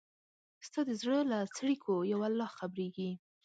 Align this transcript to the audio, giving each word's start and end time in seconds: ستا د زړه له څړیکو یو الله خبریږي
ستا 0.67 0.79
د 0.87 0.91
زړه 1.01 1.19
له 1.31 1.39
څړیکو 1.57 1.93
یو 2.11 2.19
الله 2.29 2.47
خبریږي 2.57 3.11